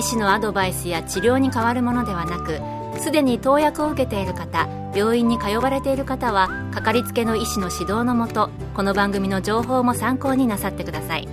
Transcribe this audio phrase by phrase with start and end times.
[0.00, 2.58] 医師のアドバイスや治療に変わるものではなく
[3.02, 11.28] すでに投薬を受けている方病院に通われている方はかかりつけの医師の指導のもとこの番組の情報も参考になさってください。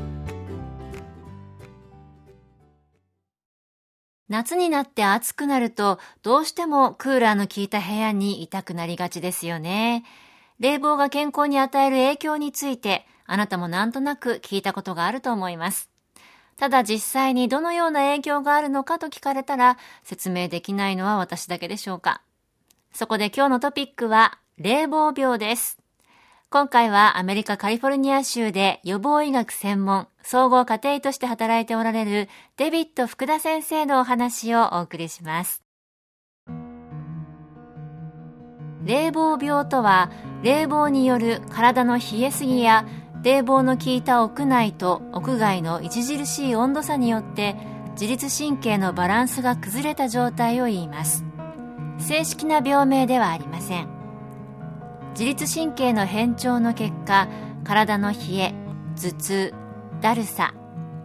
[4.28, 10.04] 夏になって暑くなるとどうしてもクーラーの効いた部屋にいたくなりがちですよね。
[10.60, 15.90] 冷房が健康に与える影響についてあなたもなんとなく聞いたことがあると思います。
[16.58, 22.22] ただ実際にどのような影響があるのかと聞かれたら説明できないのは私だけでしょうか。
[22.94, 25.78] そこで今日のトピックは冷房病です。
[26.50, 35.62] 今回はアメリカカリフォルニア州で予防医学専門総合家庭医として働いておられるデビット福田先生のお話をお送りします。
[38.84, 40.09] 冷房病とは
[40.42, 42.88] 冷房による体の冷えすぎや
[43.23, 47.56] 冷房の効いた屋内と屋外の著しい温度差によって
[47.92, 51.26] 自律神経のバランスが崩れた状態を言います。
[51.98, 53.88] 正式な病名ではありません。
[55.12, 57.28] 自律神経の変調の結果
[57.64, 58.54] 体の冷え
[58.96, 59.54] 頭痛
[60.00, 60.54] だるさ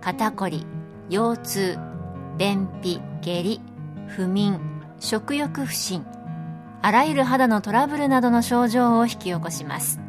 [0.03, 0.67] 肩こり
[1.09, 1.79] 腰痛
[2.37, 3.61] 便秘下痢
[4.07, 4.61] 不眠
[5.01, 6.05] 食欲不振
[6.83, 10.01] あらゆる肌のトラブルなどの症状を引き起こします。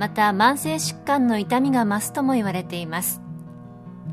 [0.00, 3.20] また慢性疾患の痛みが増すとも言われています。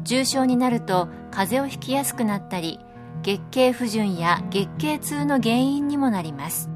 [0.03, 2.77] 重症になると風邪をひきやすくなったり
[3.23, 6.69] 月経不順や月経痛の原因にもなります。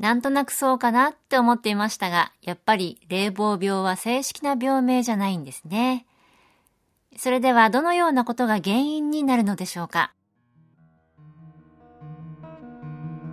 [0.00, 6.04] なんとなくそうかなって思っていましたが、やっぱり冷房病は正式な病名じゃないんですね。
[7.16, 10.12] それではどのようなことが原因になるのでしょうか？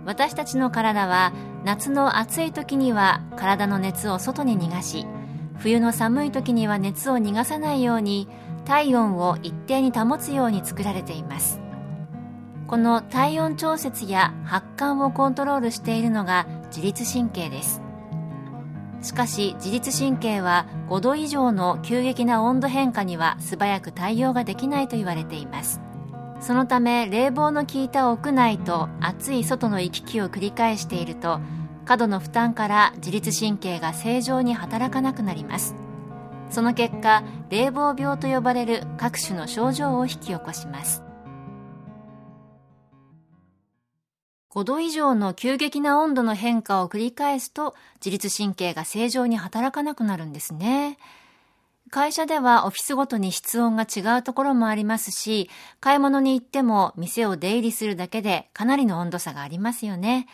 [0.06, 1.32] 私たちの体は
[1.64, 5.06] 夏の暑い時には体の熱を外に逃がし
[5.58, 8.28] 冬の寒い時には熱を逃がさないように
[8.64, 11.60] 体温を一定に保つように作られています。
[12.66, 17.82] この体温調節や発汗をコントロールしているのが自律神経です。
[19.02, 25.83] しかし自律神経は5度以上の急激な温度変化には素早く対応ができないと言われています。
[26.44, 31.40] そのため冷房の効いた屋内と暑い外の行き来を繰り返していると
[31.86, 35.74] 過度の負担から自律神経が正常に働かなくなります
[36.50, 41.02] その結果冷房病と呼ばれる各種の症状を引き起こします
[44.50, 47.74] 5度以上の急激な温度の変化を繰り返すと
[48.04, 50.96] 自律神経が正常に働かなくなるんですね。
[51.94, 60.26] 会社ではオフィスごとに室温が違うところもありますし、買い物に行っても店を出入りするだけでかなりの温度差がありますよね。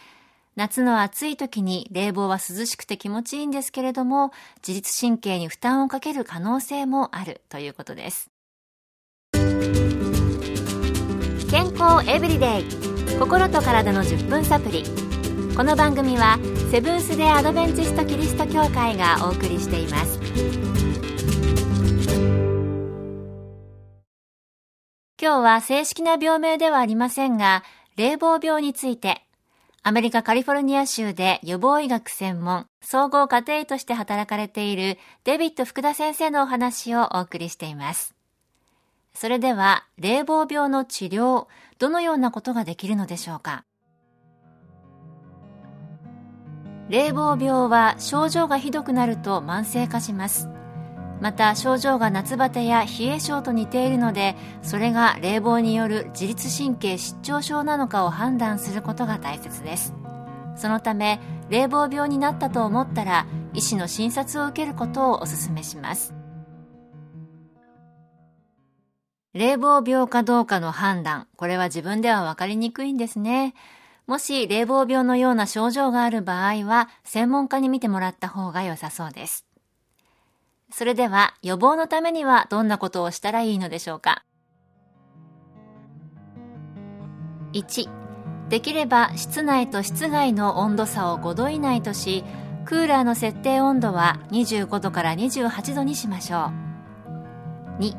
[0.56, 4.32] 夏の暑い時に冷房は涼しくて気持ちいいんですけれども、
[4.66, 8.31] 自律神経に負担をかける可能性もあるということです。
[11.50, 14.82] 健康エブリデイ心と体の10分サプリ
[15.54, 16.38] この番組は
[16.71, 20.79] セブンス・デ・アドベンチスト・キリスト教会がお送りしています
[25.22, 27.62] 今日は正式な病名ではありませんが、
[27.97, 29.22] 冷房病について、
[29.82, 38.14] アメリカカリフォルニア州で予防医学専門、総合家庭医として働かれているデビット福田先生のお話をお送りしています。
[39.12, 41.48] それでは、冷房病の治療、
[41.78, 43.64] どのようなことができるのでしょうか？
[46.88, 50.48] 冷房病は症状がひどくなると慢性化します。
[51.20, 59.94] また症状が夏バテや冷え症と似ているのでそれが冷房による自律神経失調症なのかを判断することが大切です。
[60.56, 66.15] そのため冷房病になったと思ったら医師の診察を受けることをお勧めします。
[69.33, 73.54] 冷房病かどうかの判断これは自分では分かりにくいんですね。
[74.06, 79.49] もし冷房病のような症状がある場合は専門家に見てもらった方が良さそうです。
[80.72, 84.24] それでは予防のためにはどんなことをしたらいいのでしょうか
[87.52, 87.88] ？1
[88.48, 92.24] できれば室内と室外の温度差を5度以内とし
[92.64, 96.50] クーラーの設定温度は25度から28度にしましょ
[97.78, 97.82] う。
[97.82, 97.96] 2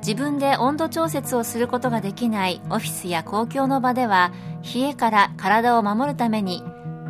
[0.00, 4.32] 自分で温度調節をすることができないオフィスや公共の場では
[4.62, 6.62] 冷えから体を守るために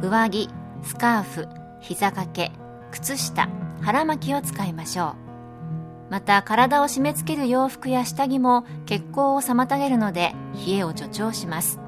[0.02, 0.48] 上着
[0.82, 1.48] スカーフ
[1.80, 2.50] 膝掛け
[2.90, 3.48] 靴下
[3.80, 5.16] 腹巻きを使いましょ
[6.08, 6.10] う。
[6.10, 10.34] また体を締め付ける洋服や下着も血行を妨げるので
[10.66, 11.80] 冷えを助長します。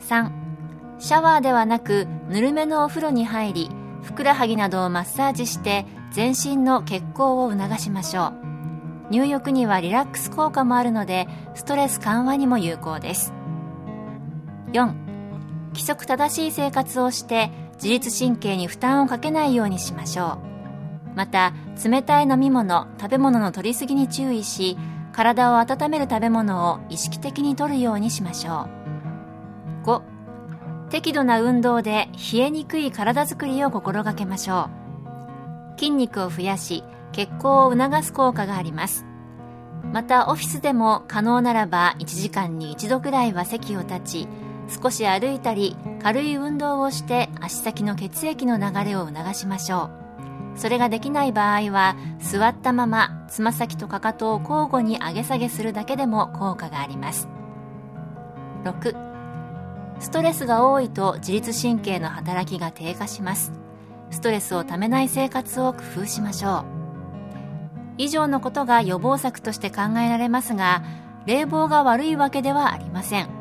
[0.00, 0.30] 3
[0.98, 3.70] シャワーではなくぬるめのお風呂に入り
[4.02, 8.46] ふくらはぎなどをマッサージして全身の血行を促しましょう。
[9.10, 13.32] 入浴にはリラックス効果もあるのでストレス緩和にも有効です。
[14.72, 14.92] 4
[15.68, 20.38] 規則正しい生活をして自律神経に負担をかけないようにしましょ
[21.14, 21.16] う。
[21.16, 24.76] また冷たい飲み物食べ物の取りすぎに注意し
[25.12, 28.68] 体を温める食べ物を意識的に摂るようにしましょ
[29.84, 29.86] う。
[29.86, 30.02] 5
[30.90, 34.68] 適度な運動で冷えにくい体づくりを心がけましょ
[35.76, 35.78] う。
[35.78, 39.06] 筋肉を増やし血行を促す効果があります。
[39.92, 44.28] またオフィスでも可能ならば1時間に1度くらいは席を立ち
[44.68, 49.90] 少し歩いたり軽い運動をして足先の血液の流れを促しましょ
[50.54, 50.58] う。
[50.58, 57.28] それができない場合は座ったままつま先とかかとを交互に上げ下げするだけでも効果があります。
[58.64, 59.06] 6
[59.98, 63.52] ストレスが多いと自律神経の働きが低下します。
[64.10, 66.64] ストレスをためない生活を工夫しましょう。
[67.98, 70.82] 以上のことが予防策として考えられますが
[71.24, 73.35] 冷房が悪いわけではありません。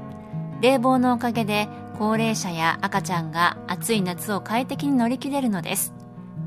[0.66, 1.68] 冷房のおかげで
[2.00, 5.94] 高齢者や赤ちゃんが暑い夏を快適に乗り切れるのです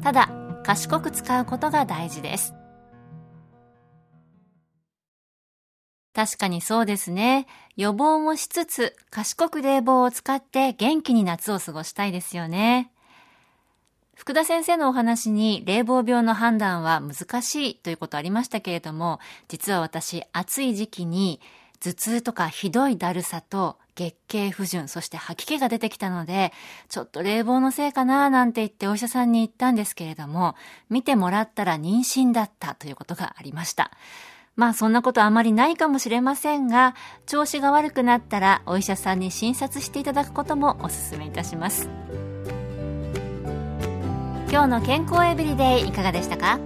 [0.03, 0.29] ただ
[0.65, 2.53] 賢く使うことが大事です
[6.15, 7.47] 確かにそうですね。
[7.77, 12.91] 予防もしつつ、賢く冷房を使って元気に夏を過ごしたいですよね。
[14.17, 21.41] 福田先生のお話に冷房病の判断は難しいということありましたけれども、実は私、暑い時期に
[21.79, 26.53] 頭痛とかひどいだるさと月経不順、そして吐き気が出てきたので、
[26.89, 30.55] ちょっと冷房のせいかななんて言ってお医者さんに言ったんですけれども、
[30.89, 33.91] 見てもらったら妊娠だったということがありました。
[34.55, 36.95] まあそんなことあまりないかもしれませんが、
[37.27, 41.89] 調子が悪くなったらお医者さんに診察していただくこともお勧めいたします。
[44.51, 46.61] 今日の健康エブリデイいかがでしたか？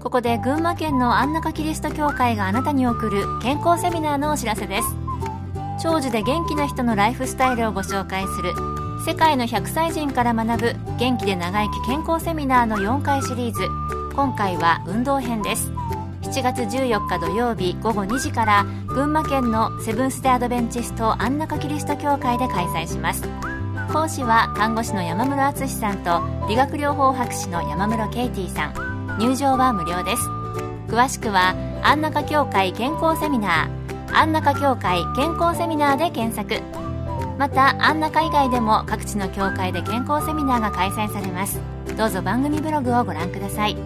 [0.00, 5.07] ここで群馬県の安中キリスト教会があなたに送る健康セミナーのお知らせです
[5.80, 8.52] 長寿で元気な人のライフスタイルをご紹介する
[9.06, 13.60] 世界の100歳人から学ぶ元気で長生き健康セミナーの4回シリーズ。
[14.14, 15.70] 今回は運動編です。
[16.22, 23.22] 7月14日土曜日午後2時から群馬県のセブンス・デ・アドベンチスト安中キリスト教会で開催します。
[23.92, 29.16] 講師は看護師の山室敦さんと理学療法博士の山室ケイティさん。
[29.18, 30.28] 入場は無料です。
[30.88, 33.77] 詳しくは安中協会健康セミナー。
[34.18, 36.60] 安中協会健康セミナーで検索。
[37.38, 41.60] また安中以外でも各地の協会で健康セミナーが開催されます。
[41.96, 43.76] どうぞ番組ブログをご覧ください。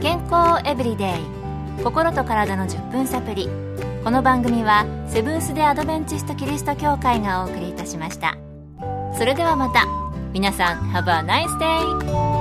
[0.00, 1.82] 健康エブリデイ。
[1.82, 3.48] 心と体の10分サプリ。
[4.04, 8.38] この番組はセブンス・デ・アドベンチスト・キリスト教会がお送りいたしました。
[9.18, 9.88] それではまた。
[10.32, 12.31] 皆さん Have a nice day!